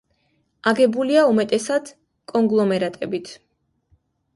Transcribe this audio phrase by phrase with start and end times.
[0.71, 1.95] აგებულია უმეტესად
[2.35, 3.35] კონგლომერატებით.